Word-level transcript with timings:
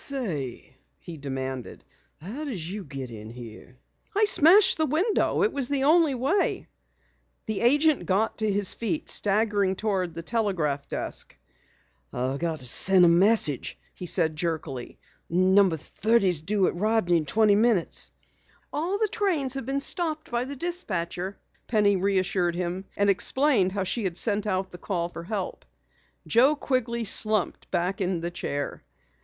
"Say," 0.03 0.77
he 0.97 1.15
demanded, 1.17 1.83
"how 2.19 2.43
did 2.45 2.65
you 2.65 2.83
get 2.83 3.11
in 3.11 3.29
here?" 3.29 3.77
"Smashed 4.25 4.79
the 4.79 4.87
window. 4.87 5.43
It 5.43 5.53
was 5.53 5.69
the 5.69 5.83
only 5.83 6.15
way." 6.15 6.65
The 7.45 7.61
agent 7.61 8.07
got 8.07 8.39
to 8.39 8.51
his 8.51 8.73
feet, 8.73 9.11
staggering 9.11 9.75
toward 9.75 10.15
the 10.15 10.23
telegraph 10.23 10.89
desk. 10.89 11.37
"I've 12.11 12.39
got 12.39 12.57
to 12.57 12.65
send 12.65 13.05
a 13.05 13.07
message," 13.07 13.77
he 13.93 14.07
said 14.07 14.35
jerkily. 14.35 14.97
"No. 15.29 15.65
30's 15.65 16.41
due 16.41 16.65
at 16.65 16.73
Rodney 16.75 17.17
in 17.17 17.27
twenty 17.27 17.53
minutes." 17.53 18.11
"All 18.73 18.97
the 18.97 19.07
trains 19.07 19.53
have 19.53 19.67
been 19.67 19.79
stopped 19.81 20.31
by 20.31 20.45
the 20.45 20.55
dispatcher," 20.55 21.37
Penny 21.67 21.95
reassured 21.95 22.55
him, 22.55 22.85
and 22.97 23.07
explained 23.07 23.73
how 23.73 23.83
she 23.83 24.05
had 24.05 24.17
sent 24.17 24.47
out 24.47 24.71
the 24.71 24.79
call 24.79 25.09
for 25.09 25.25
help. 25.25 25.63
Joe 26.25 26.55
Quigley 26.55 27.05
slumped 27.05 27.69
back 27.69 28.01
in 28.01 28.21
the 28.21 28.31
chair. 28.31 28.83